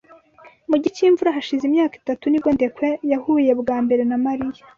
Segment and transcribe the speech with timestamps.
[0.69, 4.59] Mu gihe cyimvura hashize imyaka itatu nibwo Ndekwe yahuye bwa mbere na Marina.